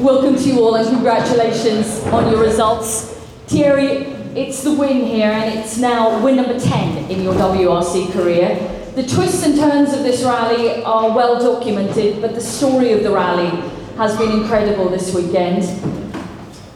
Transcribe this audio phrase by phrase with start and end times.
[0.00, 3.14] Welcome to you all and congratulations on your results.
[3.48, 4.04] Thierry,
[4.36, 8.92] it's the win here and it's now win number 10 in your WRC career.
[8.94, 13.10] The twists and turns of this rally are well documented, but the story of the
[13.10, 13.48] rally
[13.96, 15.64] has been incredible this weekend.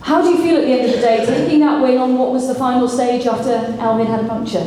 [0.01, 2.33] How do you feel at the end of the day, taking that win on what
[2.33, 4.67] was the final stage after Elfyn had a puncture?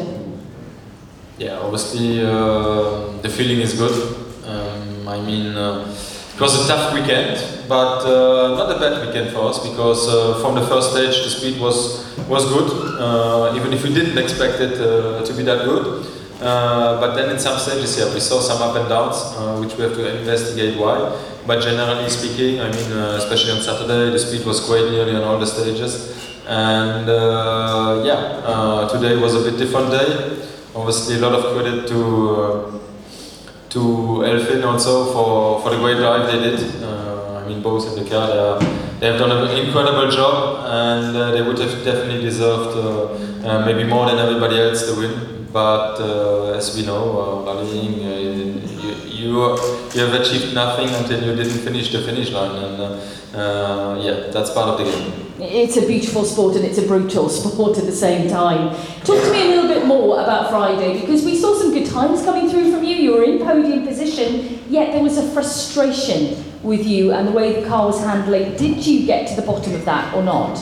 [1.38, 4.16] Yeah, obviously uh, the feeling is good.
[4.46, 5.94] Um, I mean, uh,
[6.36, 7.40] it was a tough weekend,
[7.70, 11.30] but uh, not a bad weekend for us because uh, from the first stage the
[11.30, 15.64] speed was was good, uh, even if we didn't expect it uh, to be that
[15.64, 16.06] good.
[16.40, 19.18] but then in some stages, yeah, we saw some up and downs,
[19.62, 20.98] which we have to investigate why.
[21.48, 25.40] But generally speaking, I mean, especially on Saturday, the speed was quite nearly on all
[25.40, 25.94] the stages.
[26.48, 27.08] And
[28.10, 30.10] yeah, today was a bit different day
[30.76, 32.00] obviously a lot of credit to
[32.36, 32.80] uh,
[33.76, 36.82] to Elfyn also for, for the great drive they did.
[36.82, 38.60] Uh, I mean, both in the car, they, are,
[39.00, 43.66] they have done an incredible job and uh, they would have definitely deserved uh, uh,
[43.66, 45.48] maybe more than everybody else to win.
[45.52, 49.58] But uh, as we know, rallying, you, you,
[49.94, 52.56] you have achieved nothing until you didn't finish the finish line.
[52.56, 55.26] And yeah, that's part of the game.
[55.38, 58.74] It's a beautiful sport and it's a brutal sport at the same time.
[59.04, 62.50] Talk to me a little more about Friday because we saw some good times coming
[62.50, 62.96] through from you.
[62.96, 67.62] You were in podium position, yet there was a frustration with you and the way
[67.62, 68.56] the car was handling.
[68.56, 70.58] Did you get to the bottom of that or not?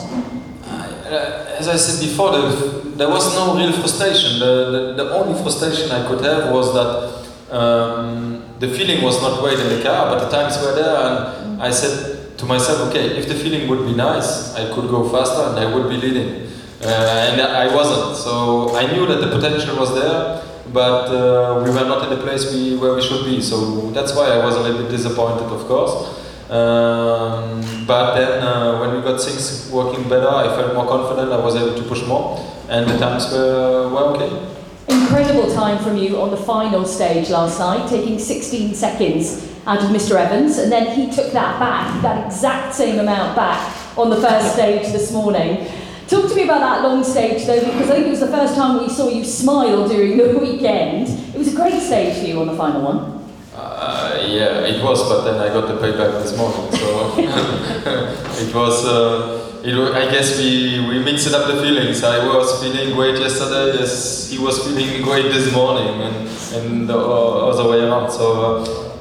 [0.66, 2.50] Uh, as I said before, there,
[2.96, 4.38] there was no real frustration.
[4.38, 9.40] The, the, the, only frustration I could have was that um, the feeling was not
[9.40, 13.16] great in the car, but the times were there, and I said, to myself, okay,
[13.16, 16.50] if the feeling would be nice, I could go faster and I would be leading.
[16.84, 18.16] Uh, and I wasn't.
[18.16, 22.22] So I knew that the potential was there, but uh, we were not in the
[22.22, 23.40] place we, where we should be.
[23.40, 26.20] So that's why I was a little bit disappointed, of course.
[26.50, 31.42] Um, but then uh, when we got things working better, I felt more confident, I
[31.42, 34.54] was able to push more, and the times were, were okay.
[34.86, 39.88] Incredible time from you on the final stage last night, taking 16 seconds out of
[39.88, 40.16] Mr.
[40.16, 44.52] Evans, and then he took that back, that exact same amount back on the first
[44.52, 45.66] stage this morning.
[46.08, 48.54] Talk to me about that long stage though, because I think it was the first
[48.54, 51.08] time we saw you smile during the weekend.
[51.34, 53.24] It was a great stage for you on the final one.
[53.56, 58.84] Uh, yeah, it was, but then I got the payback this morning, so it was.
[58.84, 62.04] Uh, it, I guess we, we mixed up the feelings.
[62.04, 66.98] I was feeling great yesterday, yes, he was feeling great this morning, and, and the
[66.98, 68.10] other way around.
[68.10, 68.98] So, uh,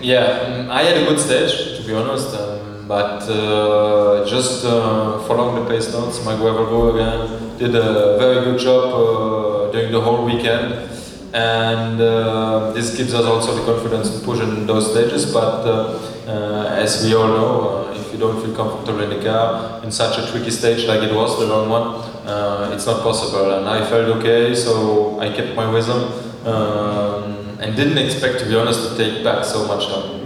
[0.00, 5.18] yeah, mm, I had a good stage, to be honest, um, but uh, just uh,
[5.26, 10.24] following the pace notes, Mike again did a very good job uh, during the whole
[10.24, 10.90] weekend.
[11.32, 15.32] And uh, this gives us also the confidence to push in those stages.
[15.32, 19.82] But uh, uh, as we all know, if you don't feel comfortable in the car
[19.82, 23.52] in such a tricky stage like it was, the long one, it's not possible.
[23.52, 26.12] And I felt okay, so I kept my wisdom.
[26.46, 30.24] Um, and didn't expect, to be honest, to take back so much time.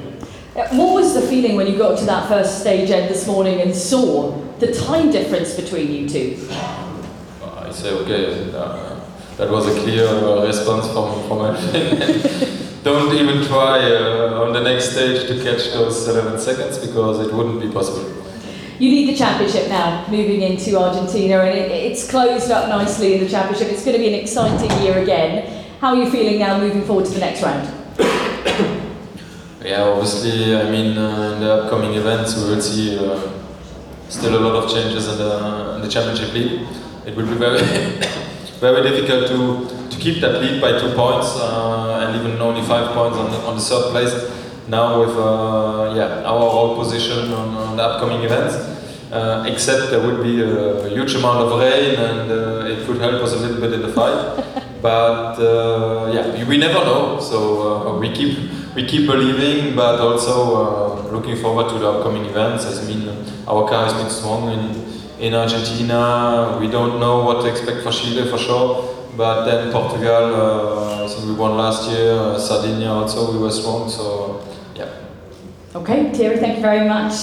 [0.55, 0.85] The
[1.41, 5.11] feeling when you got to that first stage end this morning and saw the time
[5.13, 6.49] difference between you two?
[7.43, 8.99] I say, okay, uh,
[9.37, 12.83] that was a clear uh, response from, from everything.
[12.83, 17.33] Don't even try uh, on the next stage to catch those 11 seconds because it
[17.33, 18.15] wouldn't be possible.
[18.81, 23.21] You need the championship now, moving into Argentina, and it, it's closed up nicely in
[23.23, 23.69] the championship.
[23.69, 25.67] It's going to be an exciting year again.
[25.81, 27.78] How are you feeling now moving forward to the next round?
[29.65, 33.21] Yeah, obviously, I mean, uh, in the upcoming events, we will see uh,
[34.09, 36.67] still a lot of changes in the, in the championship league.
[37.05, 37.59] It will be very,
[38.61, 42.95] very difficult to, to keep that lead by two points uh, and even only five
[42.95, 44.35] points on the, on the third place.
[44.69, 48.55] Now with uh, yeah our role position on, on the upcoming events,
[49.11, 53.15] uh, except there would be a huge amount of rain and uh, it could help
[53.23, 54.45] us a little bit in the fight.
[54.83, 55.39] But
[56.13, 57.19] yeah, we never know.
[57.19, 58.39] So we keep
[58.79, 62.65] we keep believing, but also uh, looking forward to the upcoming events.
[62.65, 63.09] I mean,
[63.49, 64.63] our car has been strong in
[65.19, 66.57] in Argentina.
[66.61, 68.95] We don't know what to expect for Chile for sure.
[69.17, 72.13] But then Portugal, uh, I think we won last year.
[72.13, 73.91] Uh, Sardinia also, we were strong.
[73.91, 75.75] So yeah.
[75.75, 77.15] Okay, Thierry, thank you very much.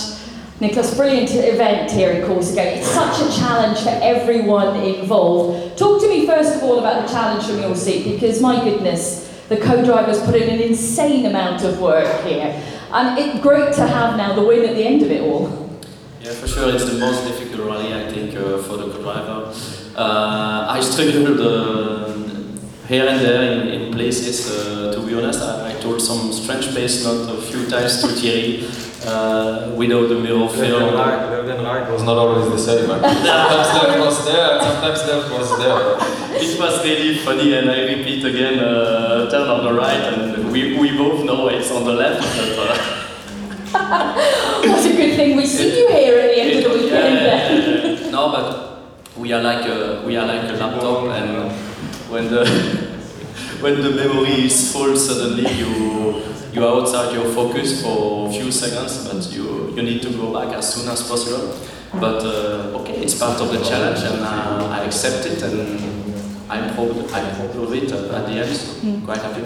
[0.59, 2.63] Nicolas, brilliant event here in Corsica.
[2.63, 5.77] It's such a challenge for everyone involved.
[5.77, 9.31] Talk to me first of all about the challenge from your seat, because my goodness,
[9.49, 12.61] the co-drivers put in an insane amount of work here.
[12.91, 15.79] And it's great to have now the win at the end of it all.
[16.21, 19.53] Yeah, for sure, it's the most difficult rally, I think, uh, for the co-driver.
[19.95, 22.11] Uh, I struggled uh,
[22.87, 25.41] here and there in, in places, uh, to be honest.
[25.41, 28.63] I, I told some strange pace note a few times to Thierry,
[29.07, 30.93] uh, without the mirror Left and film.
[30.95, 32.87] right, left and right was not always the same.
[32.89, 35.81] sometimes left was there, sometimes left was there.
[36.41, 40.77] It was really funny, and I repeat again, uh, turn on the right, and we,
[40.77, 42.21] we both know it's on the left.
[42.57, 43.01] But, uh,
[44.65, 48.01] What a good thing we see you here at the end of the weekend.
[48.01, 48.79] yeah, no, but
[49.17, 51.51] we are like a, we are like a laptop, and
[52.09, 52.45] when the
[53.61, 58.49] when the memory is full, suddenly you you are outside your focus for a few
[58.51, 61.53] seconds, but you you need to go back as soon as possible.
[61.93, 66.04] But uh, okay, it's part of the challenge, and uh, I accept it, and
[66.49, 68.55] I'm proud, I'm proud of it uh, at the end.
[68.55, 69.43] So quite happy.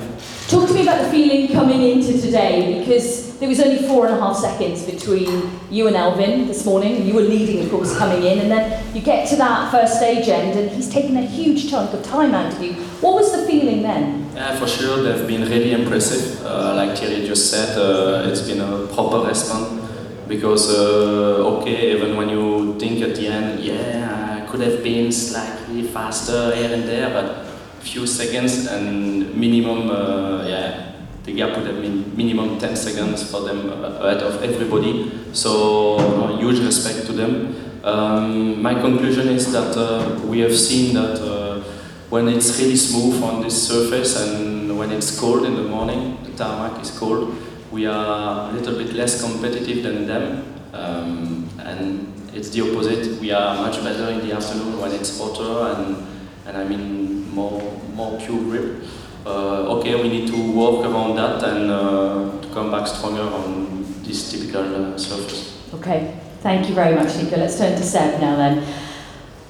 [0.47, 4.15] Talk to me about the feeling coming into today because there was only four and
[4.15, 7.97] a half seconds between you and Elfyn this morning, and you were leading, of course,
[7.97, 11.21] coming in, and then you get to that first stage end, and he's taken a
[11.21, 12.73] huge chunk of time out of you.
[12.99, 14.29] What was the feeling then?
[14.35, 16.45] Yeah, for sure, they've been really impressive.
[16.45, 19.87] Uh, like Thierry just said, uh, it's been a proper response
[20.27, 24.28] because, uh, okay, even when you think at the end, yeah,
[24.59, 27.45] could have been slightly faster here and there, but
[27.81, 30.91] few seconds and minimum, uh, yeah,
[31.23, 35.11] the gap would have been minimum 10 seconds for them ahead of everybody.
[35.31, 37.55] So, uh, huge respect to them.
[37.85, 41.61] Um, my conclusion is that uh, we have seen that uh,
[42.09, 46.31] when it's really smooth on this surface and when it's cold in the morning, the
[46.31, 47.33] tarmac is cold,
[47.71, 50.43] we are a little bit less competitive than them.
[50.73, 53.19] Um, and it's the opposite.
[53.19, 56.07] We are much better in the afternoon when it's hotter and,
[56.45, 57.61] and I mean more,
[57.93, 58.83] more pure grip.
[59.25, 63.85] Uh, okay, we need to work around that and uh, to come back stronger on
[64.03, 65.61] this typical uh, surface.
[65.73, 67.37] Okay, thank you very much, Nico.
[67.37, 68.65] Let's turn to Seb now then.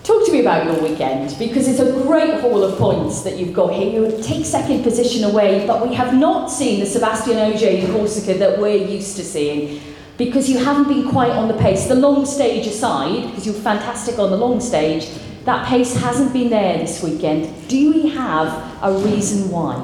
[0.04, 3.54] Talk to me about your weekend because it's a great haul of points that you've
[3.54, 3.92] got here.
[3.92, 8.34] You take second position away, but we have not seen the Sebastian Ogier in Corsica
[8.40, 9.82] that we're used to seeing
[10.20, 11.88] because you haven't been quite on the pace.
[11.88, 15.08] The long stage aside, because you're fantastic on the long stage,
[15.46, 17.68] that pace hasn't been there this weekend.
[17.70, 18.50] Do we have
[18.84, 19.84] a reason why?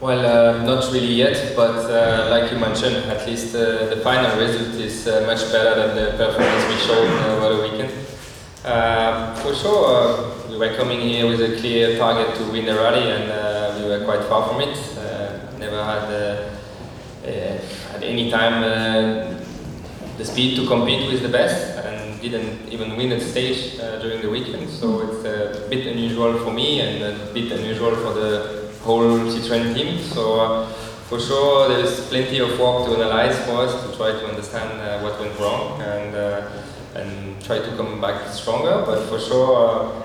[0.00, 4.38] Well, uh, not really yet, but uh, like you mentioned, at least uh, the final
[4.38, 7.92] result is uh, much better than the performance we showed over the weekend.
[8.66, 12.74] Uh, for sure, uh, we were coming here with a clear target to win the
[12.74, 14.76] rally, and we were quite far from it.
[15.58, 16.52] Never had
[17.96, 19.42] at any time uh,
[20.18, 24.20] the speed to compete with the best, and didn't even win at stage uh, during
[24.22, 24.68] the weekend.
[24.68, 29.74] So it's a bit unusual for me, and a bit unusual for the whole Citroën
[29.74, 29.98] team.
[29.98, 30.66] So uh,
[31.08, 34.80] for sure, there is plenty of work to analyze for us to try to understand
[34.80, 36.50] uh, what went wrong and uh,
[36.94, 38.82] and try to come back stronger.
[38.86, 40.02] But for sure, uh,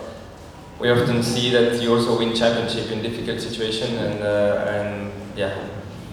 [0.80, 5.56] we often see that you also win championship in difficult situation and uh, and yeah,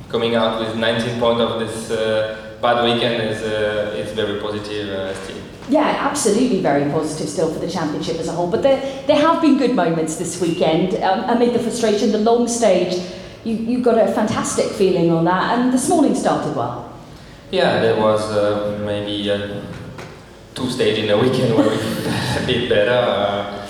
[0.09, 4.89] coming out with 19 points of this uh, bad weekend is uh, is very positive
[4.89, 5.37] uh, still.
[5.69, 8.51] Yeah, absolutely very positive still for the championship as a whole.
[8.51, 12.49] But there, there have been good moments this weekend um, amid the frustration, the long
[12.49, 12.95] stage.
[13.45, 16.91] You, you got a fantastic feeling on that, and this morning started well.
[17.51, 19.63] Yeah, there was uh, maybe uh,
[20.55, 23.67] two stage in the weekend where we did a bit better.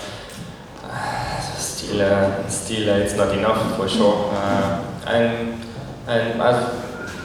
[0.85, 4.31] Uh, still, uh, still, uh, it's not enough for sure.
[4.33, 5.68] Uh, and
[6.09, 6.57] and as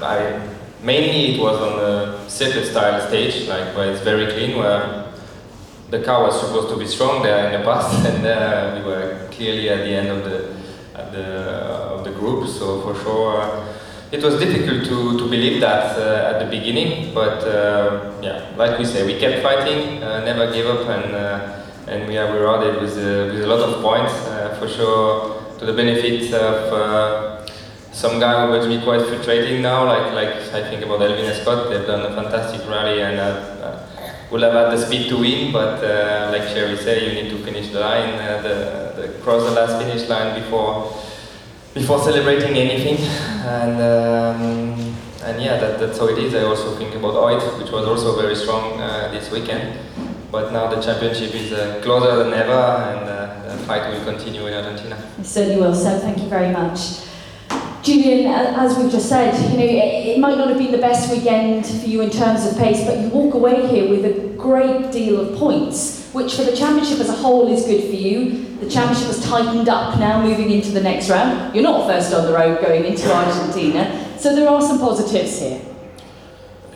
[0.02, 0.48] I
[0.82, 5.06] mainly it was on the circuit style stage, like where it's very clean, where
[5.90, 9.28] the car was supposed to be strong there in the past, and uh, we were
[9.32, 10.54] clearly at the end of the
[10.96, 11.26] at the
[11.96, 12.48] of the group.
[12.48, 13.42] So for sure.
[13.42, 13.74] Uh,
[14.12, 18.78] it was difficult to, to believe that uh, at the beginning, but uh, yeah, like
[18.78, 22.80] we say, we kept fighting, uh, never gave up, and uh, and we are rewarded
[22.80, 25.40] with uh, with a lot of points uh, for sure.
[25.58, 27.33] To the benefit of uh,
[27.94, 31.86] some guy who be quite frustrating now, like like I think about Elfyn Scott, they've
[31.86, 33.80] done a fantastic rally and uh, uh,
[34.32, 37.38] will have had the speed to win, but uh, like Thierry said, you need to
[37.46, 40.92] finish the line, uh, the, the cross the last finish line before
[41.74, 42.98] before celebrating anything.
[43.44, 44.96] And um,
[45.26, 46.34] and yeah, that, that's how it is.
[46.34, 49.78] I also think about Ott, which was also very strong uh, this weekend.
[50.32, 53.24] But now the championship is uh, closer than ever, and the
[53.66, 54.98] fight will continue in Argentina.
[55.20, 56.80] I certainly will, so thank you very much.
[57.84, 61.66] Julien, as we've just said, you know, it, might not have been the best weekend
[61.66, 65.20] for you in terms of pace, but you walk away here with a great deal
[65.20, 68.58] of points, which for the championship as a whole is good for you.
[68.60, 71.54] The championship has tightened up now moving into the next round.
[71.54, 75.60] You're not first on the road going into Argentina, so there are some positives here.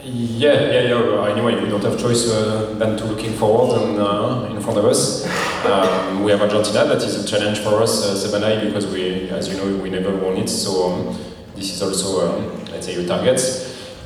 [0.09, 1.27] Yeah, yeah, yeah.
[1.27, 4.85] Anyway, we don't have choice uh, than to looking forward and uh, in front of
[4.85, 5.25] us.
[5.65, 6.85] Um, we have Argentina.
[6.85, 10.37] That is a challenge for us, uh, because we, as you know, we never won
[10.37, 10.47] it.
[10.47, 11.17] So um,
[11.55, 13.41] this is also, um, let's say, a target.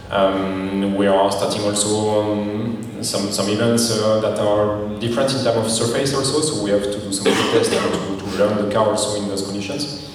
[0.10, 5.58] Um, we are starting also um, some, some events uh, that are different in terms
[5.58, 8.74] of surface also, so we have to do some tests and to, to learn the
[8.74, 10.10] car also in those conditions.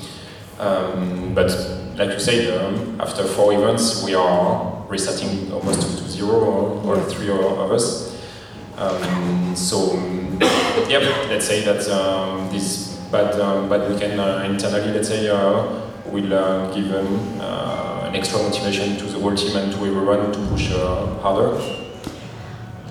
[0.59, 1.49] But
[1.97, 7.03] like you said, after four events, we are restarting almost to, to zero, or, or
[7.05, 8.17] three of us.
[8.77, 9.95] Um, so,
[10.89, 15.83] yep, let's say that um, this bad, um, bad weekend uh, internally, let's say, uh,
[16.07, 20.39] will uh, give uh, an extra motivation to the whole team and to everyone to
[20.49, 21.59] push uh, harder.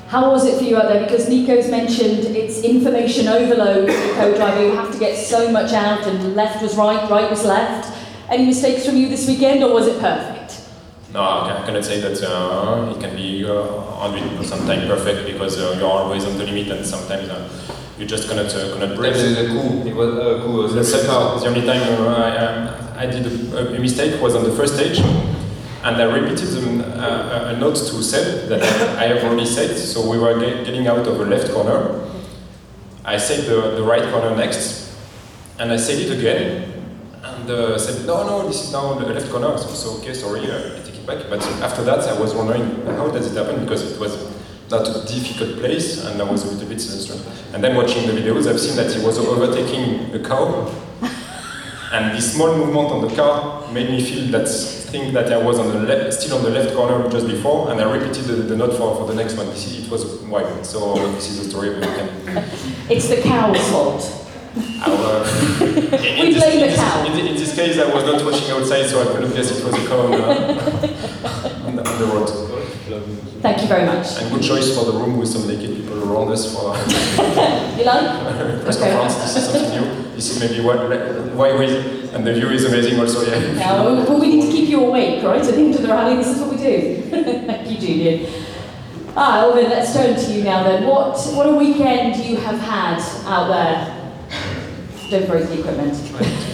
[0.08, 1.04] How was it for you out there?
[1.04, 4.66] Because Nico's mentioned it's information overload for the co-driver.
[4.66, 7.92] You have to get so much out and left was right, right was left.
[8.30, 10.35] Any mistakes from you this weekend or was it perfect?
[11.16, 15.74] No, I cannot say that uh, it can be uh, 100% time perfect because uh,
[15.80, 17.50] you're always on the limit and sometimes uh,
[17.98, 19.14] you just cannot, uh, cannot break.
[19.14, 23.26] The coup, it was uh, coup was The, the only time uh, I, I did
[23.54, 27.76] a, a mistake was on the first stage, and I repeated um, a, a note
[27.78, 28.62] to Seb that
[29.00, 29.78] I, have already said.
[29.78, 32.06] So we were get, getting out of the left corner.
[33.06, 34.94] I said the, the right corner next,
[35.60, 36.74] and I said it again.
[37.24, 39.58] And uh, said, no, no, this is now the left corner.
[39.58, 41.26] So, so okay, sorry, uh, I take it back.
[41.30, 44.34] But after that, I was wondering how does it happen because it was
[44.70, 47.22] not a difficult place, and I was a little bit strange.
[47.54, 50.72] And then watching the videos, I've seen that he was overtaking a cow,
[51.92, 55.60] and this small movement on the car made me feel that thing that I was
[55.60, 58.56] on the left, still on the left corner just before, and I repeated the, the
[58.56, 59.48] note for, for the next one.
[59.48, 60.66] This it was wild.
[60.66, 62.52] So this is the story of the weekend.
[62.90, 64.25] It's the cow's fault.
[64.56, 65.26] Our,
[65.66, 67.06] in, We this, blame the cow.
[67.06, 69.74] in, in this case, I was not watching outside, so I couldn't guess it was
[69.74, 70.00] a cow
[71.66, 72.30] on the, on the, road.
[73.42, 74.18] Thank you very much.
[74.22, 76.86] And good choice for the room with some naked people around us for like?
[78.64, 78.92] press Okay.
[78.92, 79.16] conference.
[79.16, 80.04] This is something new.
[80.16, 80.80] This is maybe what,
[81.36, 81.66] why we,
[82.14, 83.74] and the view is amazing also, yeah.
[83.76, 85.42] No, well, we need to keep you awake, right?
[85.42, 87.02] At the end of the rally, this is what we do.
[87.12, 88.44] Thank you, Julien.
[89.18, 90.88] Ah, Elfyn, let's turn to you now then.
[90.88, 93.95] What, what a weekend you have had out there.
[95.10, 95.94] Don't break the equipment.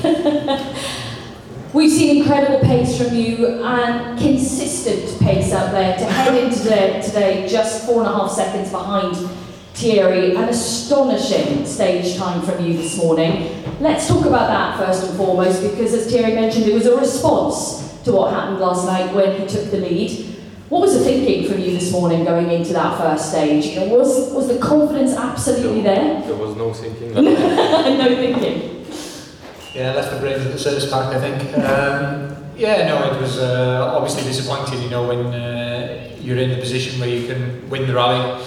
[1.74, 7.02] We've seen incredible pace from you and consistent pace out there to head into today,
[7.02, 9.16] today just four and a half seconds behind
[9.74, 10.36] Thierry.
[10.36, 13.64] An astonishing stage time from you this morning.
[13.80, 18.02] Let's talk about that first and foremost because, as Thierry mentioned, it was a response
[18.04, 20.31] to what happened last night when he took the lead.
[20.72, 23.66] What was the thinking from you this morning going into that first stage?
[23.66, 26.22] You know, was, was the confidence absolutely there?
[26.22, 27.14] There was no thinking.
[27.14, 28.86] no thinking.
[29.76, 31.58] Yeah, left the brains at the service park, I think.
[31.58, 36.62] Um, yeah, no, it was uh, obviously disappointing, you know, when uh, you're in the
[36.62, 38.42] position where you can win the rally.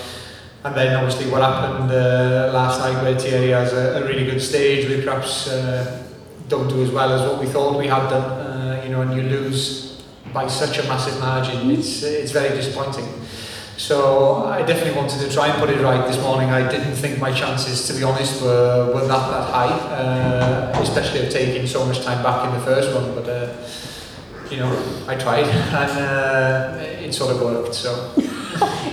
[0.64, 4.40] And then obviously what happened uh, last night where Thierry has a, a really good
[4.40, 6.02] stage, we perhaps uh,
[6.48, 9.12] don't do as well as what we thought we had done, uh, you know, and
[9.12, 9.83] you lose
[10.34, 11.70] by such a massive margin.
[11.70, 13.08] It's, it's very disappointing.
[13.76, 16.50] So I definitely wanted to try and put it right this morning.
[16.50, 21.26] I didn't think my chances, to be honest, were, were that that high, uh, especially
[21.26, 23.14] of taking so much time back in the first one.
[23.14, 23.56] But uh,
[24.50, 25.46] you know, I tried,
[25.82, 27.74] and uh, it sort of worked.
[27.74, 28.12] So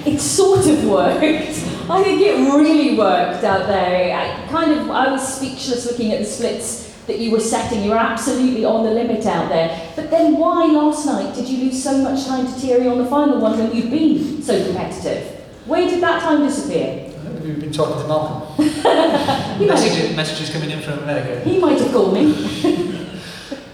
[0.03, 1.21] It sort of worked.
[1.21, 4.17] I think it really worked out there.
[4.17, 7.83] I kind of, I was speechless looking at the splits that you were setting.
[7.83, 9.91] You were absolutely on the limit out there.
[9.95, 13.05] But then why last night did you lose so much time to Thierry on the
[13.05, 15.39] final one when you'd been so competitive?
[15.65, 17.09] Where did that time disappear?
[17.43, 18.55] we've been talking to Malcolm.
[19.61, 21.47] He might, Messages, messages coming in from America.
[21.47, 22.87] he might have called me.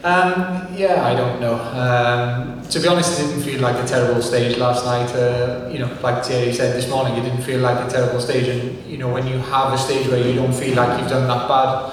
[0.04, 1.56] Um, yeah, I don't know.
[1.56, 5.14] Um, to be honest, it didn't feel like a terrible stage last night.
[5.14, 8.48] Uh, you know, like Thierry said this morning, it didn't feel like a terrible stage.
[8.48, 11.28] And you know, when you have a stage where you don't feel like you've done
[11.28, 11.92] that bad,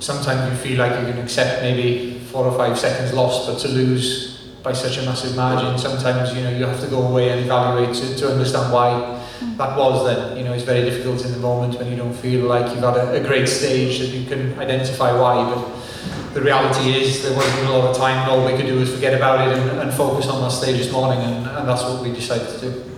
[0.00, 3.68] sometimes you feel like you can accept maybe four or five seconds lost, but to
[3.68, 7.40] lose by such a massive margin, sometimes you know you have to go away and
[7.40, 9.56] evaluate to, to understand why mm.
[9.56, 10.36] that was then.
[10.36, 12.96] You know, it's very difficult in the moment when you don't feel like you've had
[12.96, 15.48] a, a great stage that you can identify why.
[15.54, 18.78] But the reality is there wasn't a lot of time, and all we could do
[18.78, 21.82] was forget about it and, and focus on that stage this morning, and, and that's
[21.82, 22.89] what we decided to do.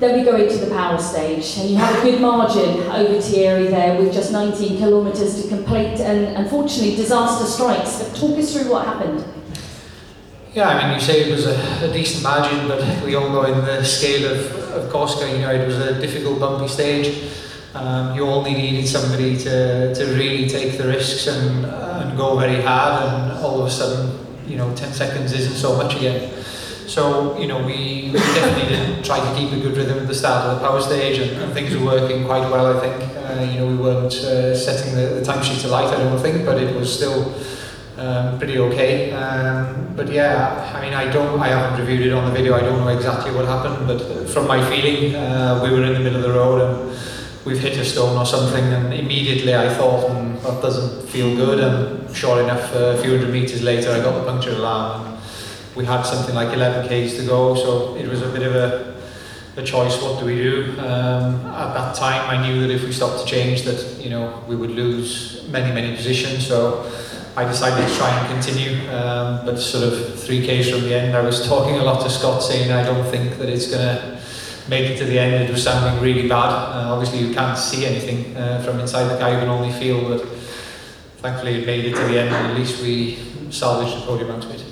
[0.00, 3.66] Then we go into the power stage, and you have a good margin over Thierry
[3.66, 8.02] there with just 19 kilometres to complete, and unfortunately, disaster strikes.
[8.02, 9.22] But talk us through what happened.
[10.54, 13.44] Yeah, I mean you say it was a, a decent margin but we all know
[13.44, 17.30] in the scale of, of Corsica, you know, it was a difficult bumpy stage.
[17.72, 22.60] Um, you only needed somebody to, to really take the risks and, and go very
[22.62, 26.39] hard and all of a sudden, you know, 10 seconds isn't so much again.
[26.90, 30.46] So, you know, we, definitely did try to keep a good rhythm at the start
[30.46, 33.16] of the power stage and, and things were working quite well, I think.
[33.16, 36.44] Uh, you know, we weren't uh, setting the, the timesheet to light, I don't think,
[36.44, 37.32] but it was still
[37.96, 39.12] um, pretty okay.
[39.12, 42.56] Um, but yeah, I mean, I don't, I haven't reviewed it on the video.
[42.56, 46.00] I don't know exactly what happened, but from my feeling, uh, we were in the
[46.00, 46.98] middle of the road and
[47.44, 51.60] we've hit a stone or something, and immediately I thought, mm, that doesn't feel good.
[51.60, 55.19] And sure enough, uh, a few hundred meters later, I got the puncture alarm.
[55.76, 58.90] We had something like 11 k's to go, so it was a bit of a
[59.56, 60.00] a choice.
[60.02, 60.74] What do we do?
[60.78, 64.42] Um, at that time, I knew that if we stopped to change, that you know
[64.48, 66.46] we would lose many many positions.
[66.46, 66.90] So
[67.36, 68.88] I decided to try and continue.
[68.90, 72.10] Um, but sort of three k's from the end, I was talking a lot to
[72.10, 74.20] Scott, saying I don't think that it's going to
[74.68, 75.44] make it to the end.
[75.44, 76.50] It was sounding really bad.
[76.50, 80.08] Uh, obviously, you can't see anything uh, from inside the car; you can only feel.
[80.08, 80.26] But
[81.18, 83.18] thankfully, it made it to the end, and at least we
[83.50, 84.69] salvaged the podium out of it.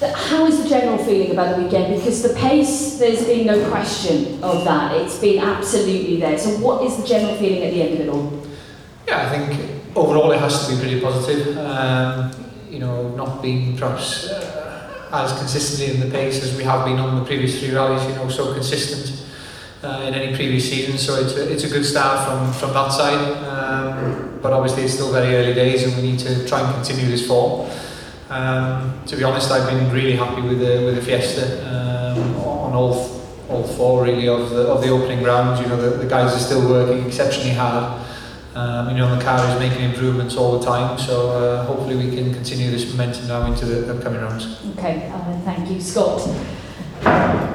[0.00, 1.94] How is the general feeling about the weekend?
[1.94, 4.96] Because the pace, there's been no question of that.
[4.96, 6.36] It's been absolutely there.
[6.36, 8.42] So, what is the general feeling at the end of it all?
[9.06, 11.56] Yeah, I think overall it has to be pretty positive.
[11.58, 12.32] Um,
[12.68, 16.98] you know, not being perhaps uh, as consistently in the pace as we have been
[16.98, 18.04] on the previous three rallies.
[18.08, 19.26] You know, so consistent
[19.84, 20.98] uh, in any previous season.
[20.98, 23.44] So it's a, it's a good start from from that side.
[23.44, 27.08] Um, but obviously it's still very early days, and we need to try and continue
[27.08, 27.70] this form.
[28.30, 32.74] Um, to be honest, I've been really happy with the with the Fiesta um, on
[32.74, 33.18] all
[33.48, 35.60] all four really of the of the opening rounds.
[35.60, 38.04] You know, the, the guys are still working exceptionally hard.
[38.54, 42.14] Um, you know, the car is making improvements all the time, so uh, hopefully we
[42.14, 44.60] can continue this momentum now into the upcoming rounds.
[44.76, 45.80] Okay, uh, thank you.
[45.80, 46.18] Scott,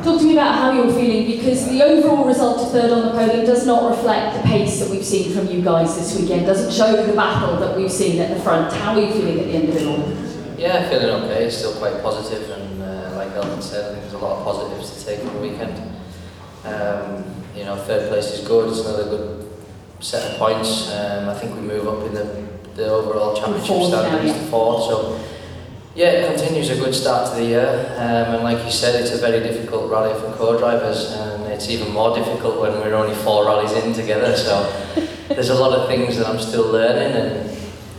[0.01, 3.11] talk to me about how you're feeling because the overall result of third on the
[3.11, 6.71] podium does not reflect the pace that we've seen from you guys this weekend, doesn't
[6.71, 8.71] show the battle that we've seen at the front.
[8.73, 10.32] How are you feeling at the end of it all?
[10.63, 11.49] Yeah, feeling okay.
[11.49, 14.95] Still quite positive, and uh, like Elfyn said, I think there's a lot of positives
[14.95, 15.75] to take from the weekend.
[16.63, 18.69] Um, you know, third place is good.
[18.69, 19.51] It's another good
[19.99, 20.89] set of points.
[20.89, 24.85] Um, I think we move up in the, the overall championship standings to fourth.
[24.85, 25.19] So
[25.95, 27.93] yeah, it continues a good start to the year.
[27.97, 31.91] Um, and like you said, it's a very difficult rally for co-drivers, and it's even
[31.91, 34.33] more difficult when we're only four rallies in together.
[34.37, 34.63] So
[35.27, 37.49] there's a lot of things that I'm still learning and.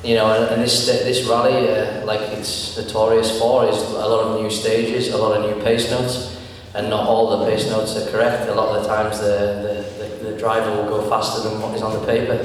[0.04, 4.26] You know, and, and this this rally, uh, like it's notorious for, is a lot
[4.26, 6.38] of new stages, a lot of new pace notes,
[6.74, 8.46] and not all the pace notes are correct.
[8.50, 11.74] A lot of the times, the, the, the, the driver will go faster than what
[11.74, 12.44] is on the paper.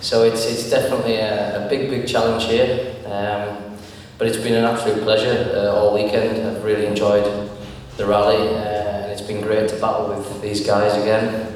[0.00, 2.96] So it's it's definitely a, a big big challenge here.
[3.06, 3.78] Um,
[4.18, 6.44] but it's been an absolute pleasure uh, all weekend.
[6.44, 7.50] I've really enjoyed
[7.98, 11.54] the rally, uh, and it's been great to battle with these guys again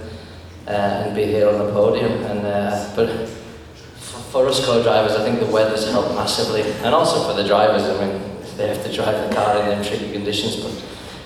[0.69, 2.23] uh, and be here on the podium.
[2.25, 3.09] And uh, but
[4.31, 7.83] for us co-drivers, I think the weather's helped massively, and also for the drivers.
[7.83, 8.23] I mean,
[8.57, 10.73] they have to drive the car in tricky conditions, but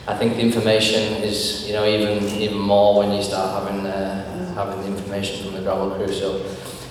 [0.06, 4.54] I think the information is, you know, even even more when you start having uh,
[4.54, 6.12] having the information from the gravel crew.
[6.12, 6.44] So,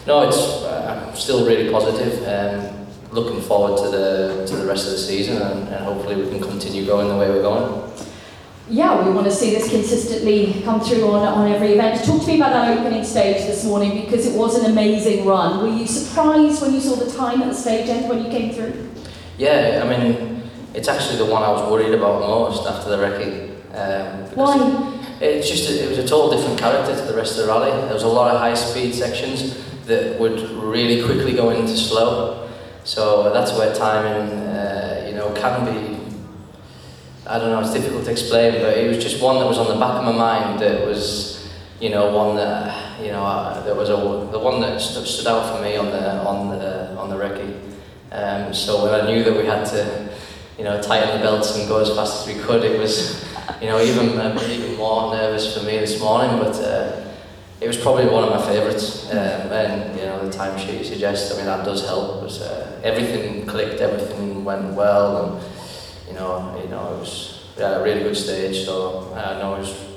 [0.06, 4.91] no, it's uh, still really positive, and looking forward to the to the rest of
[4.93, 7.89] the season, and, and hopefully we can continue going the way we're going.
[8.69, 12.04] Yeah, we want to see this consistently come through on, on every event.
[12.06, 15.62] Talk to me about that opening stage this morning because it was an amazing run.
[15.62, 18.54] Were you surprised when you saw the time at the stage end when you came
[18.54, 18.89] through?
[19.38, 23.49] Yeah, I mean, it's actually the one I was worried about most after the recce.
[23.76, 24.99] Um, Why?
[25.19, 27.71] It's just a, it was a total different character to the rest of the rally.
[27.71, 32.49] There was a lot of high speed sections that would really quickly go into slow.
[32.86, 35.92] So that's where timing, uh, you know, can be.
[37.26, 37.60] I don't know.
[37.62, 40.04] It's difficult to explain, but it was just one that was on the back of
[40.04, 40.60] my mind.
[40.60, 43.94] That was, you know, one that you know uh, that was a,
[44.32, 47.58] the one that st- stood out for me on the on the on the recce.
[48.12, 50.10] Um, so when I knew that we had to,
[50.58, 53.26] you know, tighten the belts and go as fast as we could, it was,
[53.62, 56.38] you know, even um, even more nervous for me this morning.
[56.40, 57.06] But uh,
[57.62, 59.10] it was probably one of my favourites.
[59.12, 61.34] Um, and you know, the time timesheet suggests.
[61.34, 62.22] I mean, that does help.
[62.22, 65.53] But uh, everything clicked, everything went well, and
[66.08, 68.66] you know, you know, it was yeah, a really good stage.
[68.66, 69.94] So uh, I know it was.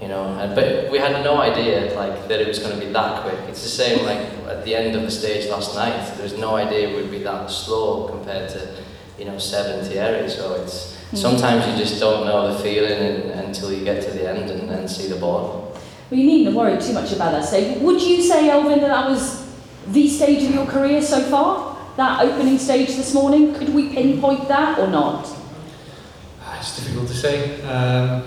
[0.00, 2.92] You know, and, but we had no idea like that it was going to be
[2.92, 3.38] that quick.
[3.48, 5.96] It's the same like at the end of the stage last night.
[6.16, 8.82] There was no idea it would be that slow compared to,
[9.18, 10.34] you know, 70 areas.
[10.34, 11.16] So it's mm.
[11.16, 14.68] sometimes you just don't know the feeling and, until you get to the end and,
[14.68, 15.64] and see the board.
[16.10, 17.80] Well, you needn't worry too much about that stage.
[17.80, 19.48] Would you say, Elfyn, that that was
[19.86, 21.73] the stage of your career so far?
[21.96, 23.54] That opening stage this morning?
[23.54, 25.26] Could we pinpoint that or not?
[26.42, 27.62] Ah, It's difficult to say.
[27.62, 28.22] Um,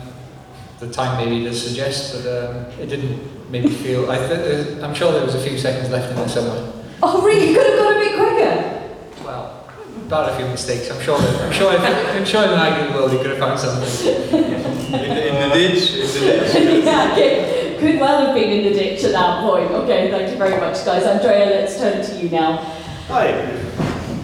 [0.80, 4.10] the time maybe does suggest, but um, it didn't make me feel.
[4.10, 6.72] I th- uh, I'm sure there was a few seconds left in there somewhere.
[7.04, 7.50] Oh, really?
[7.50, 9.24] You could have gone a bit quicker.
[9.26, 9.66] Well,
[10.06, 10.90] about a few mistakes.
[10.90, 11.18] I'm sure.
[11.20, 11.74] That, I'm sure.
[11.74, 14.14] If, I'm sure in an ideal world you could have found something.
[14.14, 16.84] In the, in the ditch, in the ditch.
[16.86, 17.78] yeah, okay.
[17.80, 19.72] could well have been in the ditch at that point.
[19.72, 21.04] Okay, thank you very much, guys.
[21.04, 22.60] Andrea, let's turn to you now.
[23.08, 23.32] Hi.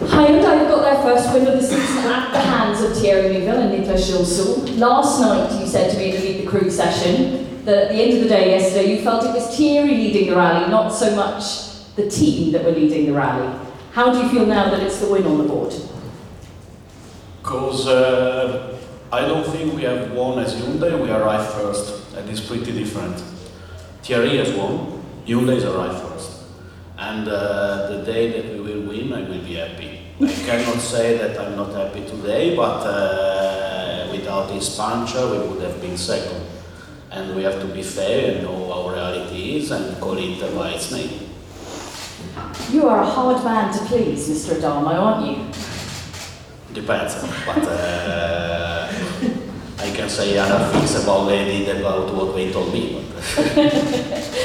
[0.00, 3.70] Hyundai got their first win of the season at the hands of Thierry Neuville and
[3.72, 4.78] Nicolas Gilsoul.
[4.78, 7.94] Last night, you said to me in the Meet the Crew session that at the
[7.94, 11.16] end of the day yesterday, you felt it was Thierry leading the rally, not so
[11.16, 13.58] much the team that were leading the rally.
[13.92, 15.72] How do you feel now that it's the win on the board?
[17.40, 18.78] Because uh,
[19.10, 23.16] I don't think we have won as Hyundai, we arrived first, and it's pretty different.
[24.02, 26.33] Thierry has won, Hyundai is arrived first.
[26.96, 30.00] And uh, the day that we will win, I will be happy.
[30.20, 35.62] I cannot say that I'm not happy today, but uh, without this puncher, we would
[35.62, 36.46] have been second.
[37.10, 40.70] And we have to be fair and know how reality is and call it by
[40.70, 41.30] its name.
[42.70, 44.58] You are a hard man to please, Mr.
[44.58, 45.36] Adamo, aren't you?
[46.72, 47.14] Depends,
[47.46, 48.92] but uh,
[49.78, 53.04] I can say other things about did about what they told me.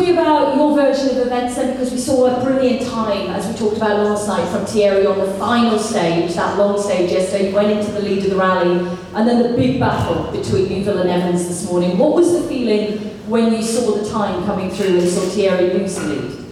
[0.00, 3.46] To me about your version of events then, because we saw a brilliant time, as
[3.46, 7.50] we talked about last night, from Thierry on the final stage, that long stage yesterday.
[7.50, 8.78] You went into the lead of the rally,
[9.12, 11.98] and then the big battle between Neuville and Evans this morning.
[11.98, 15.96] What was the feeling when you saw the time coming through and saw Thierry lose
[15.96, 16.46] the lead?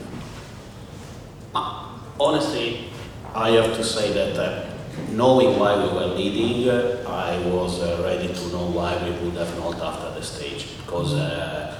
[2.20, 2.90] honestly,
[3.34, 4.70] I have to say that uh,
[5.12, 9.38] knowing why we were leading, uh, I was uh, ready to know why we would
[9.38, 10.76] have not after the stage.
[10.84, 11.77] Because uh,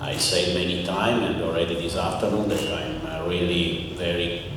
[0.00, 4.50] I said many times, and already this afternoon, that I'm uh, really very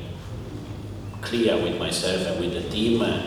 [1.20, 3.20] clear with myself and with the team uh,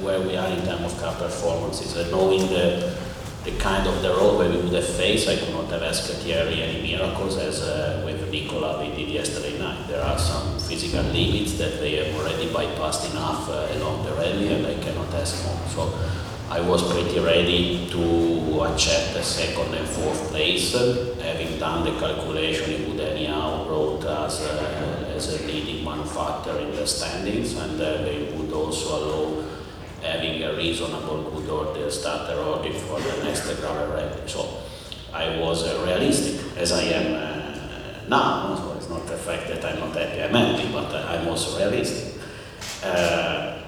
[0.00, 1.96] where we are in terms of car performances.
[1.96, 2.96] And knowing the,
[3.44, 6.10] the kind of the road where we would have faced, I could not have asked
[6.22, 9.86] Thierry any miracles as uh, with Nicola we did yesterday night.
[9.88, 14.48] There are some physical limits that they have already bypassed enough uh, along the rally
[14.48, 15.60] and I cannot ask more.
[15.68, 15.98] So
[16.52, 20.74] I was pretty ready to accept the second and fourth place.
[20.74, 26.58] Uh, having done the calculation, it would anyhow wrote as a, as a leading manufacturer
[26.58, 29.48] in the standings and uh, they would also allow
[30.02, 34.20] having a reasonable good order starter order for the next gravel rally.
[34.26, 34.58] So
[35.10, 38.56] I was uh, realistic as I am uh, now.
[38.56, 41.58] So it's not the fact that I'm not happy, I'm happy, but uh, I'm also
[41.58, 42.20] realistic.
[42.84, 43.61] Uh,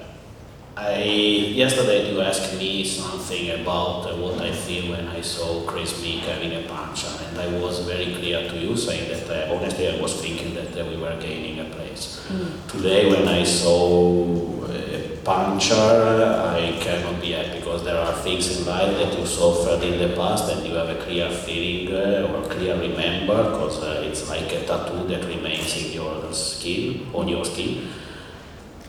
[0.87, 5.99] I yesterday you asked me something about uh, what I feel when I saw Kris
[6.01, 9.89] Meeke having a puncher, and I was very clear to you saying that uh, honestly
[9.89, 12.23] I was thinking that uh, we were gaining a place.
[12.67, 18.67] Today when I saw a puncher, I cannot be happy because there are things in
[18.67, 22.47] life that you suffered in the past and you have a clear feeling uh, or
[22.47, 27.43] clear remember because uh, it's like a tattoo that remains in your skin, on your
[27.43, 27.87] skin.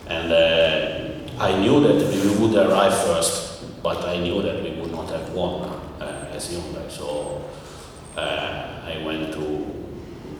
[0.08, 0.85] And uh,
[1.38, 5.34] I knew that we would arrive first, but I knew that we would not have
[5.34, 5.68] won
[6.00, 6.90] uh, as Hyundai.
[6.90, 7.44] So
[8.16, 9.66] uh, I went to,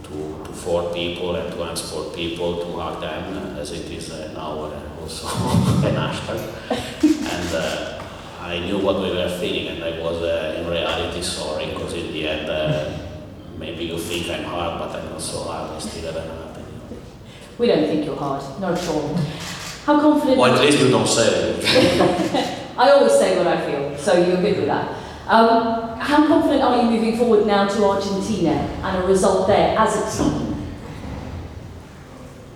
[0.05, 4.33] to, to four people and to transport people to hug them, as it is uh,
[4.33, 5.27] now uh, also
[5.87, 6.41] an hashtag.
[7.03, 8.01] and
[8.41, 10.23] I knew what we were feeling, and I was
[10.57, 13.03] in reality sorry, because in the end,
[13.59, 15.73] maybe you think I'm hard, but I'm not so hard.
[15.73, 16.65] I still have an happen.
[17.59, 19.19] We don't think you're hard, not at all.
[19.87, 20.41] How confident?
[20.41, 21.63] Or at least you don't say.
[22.77, 24.89] I always say what I feel, so you're good with that.
[25.29, 28.51] Um, how confident are you moving forward now to Argentina
[28.83, 30.67] and a result there as a team?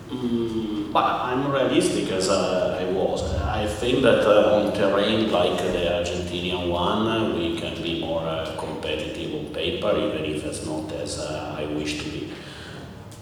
[0.08, 3.22] Mm, but I'm realistic as uh, I was.
[3.36, 8.22] I think that uh, on terrain like the Argentinian one, uh, we can be more
[8.22, 12.32] uh, competitive on paper, even if it's not as uh, I wish to be.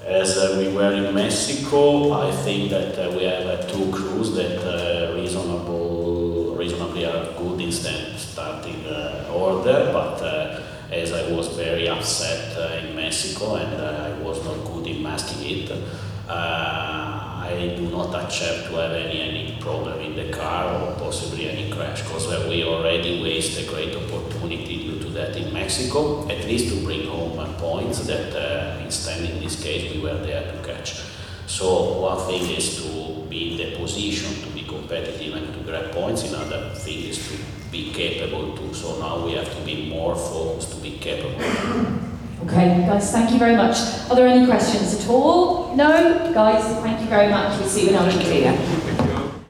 [0.09, 3.92] As uh, we were in Mexico, I think that uh, we have uh, two
[8.87, 14.22] uh, order, but uh, as I was very upset uh, in Mexico and uh, I
[14.22, 15.85] was not good in masking it, uh,
[16.28, 21.70] I do not accept to have any, any problem in the car or possibly any
[21.70, 26.74] crash because we already waste a great opportunity due to that in Mexico, at least
[26.74, 31.02] to bring home points that instead in this case we were there to catch.
[31.46, 35.92] So one thing is to be in the position to be competitive and to grab
[35.92, 38.74] points, another thing is to be capable to.
[38.74, 41.42] So now we have to be more focused to be capable.
[42.44, 43.76] Okay, guys, thank you very much.
[44.09, 45.74] Are there any questions at all?
[45.74, 46.33] No?
[46.33, 47.59] Guys, thank you very much.
[47.59, 48.57] We'll see you in Argentina.